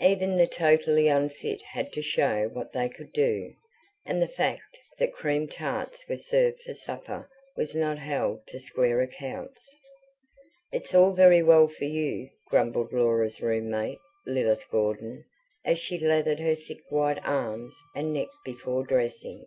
Even 0.00 0.36
the 0.36 0.46
totally 0.46 1.08
unfit 1.08 1.60
had 1.72 1.92
to 1.94 2.00
show 2.00 2.48
what 2.52 2.70
they 2.72 2.88
could 2.88 3.12
do. 3.12 3.52
And 4.06 4.22
the 4.22 4.28
fact 4.28 4.78
that 5.00 5.12
cream 5.12 5.48
tarts 5.48 6.08
were 6.08 6.16
served 6.16 6.62
for 6.62 6.74
supper 6.74 7.28
was 7.56 7.74
not 7.74 7.98
held 7.98 8.46
to 8.46 8.60
square 8.60 9.00
accounts. 9.00 9.68
"It's 10.70 10.94
all 10.94 11.10
very 11.12 11.42
well 11.42 11.66
for 11.66 11.86
you," 11.86 12.30
grumbled 12.46 12.92
Laura's 12.92 13.40
room 13.42 13.68
mate, 13.68 13.98
Lilith 14.26 14.70
Gordon, 14.70 15.24
as 15.64 15.80
she 15.80 15.98
lathered 15.98 16.38
her 16.38 16.54
thick 16.54 16.84
white 16.90 17.18
arms 17.26 17.76
and 17.96 18.12
neck 18.14 18.28
before 18.44 18.84
dressing. 18.86 19.44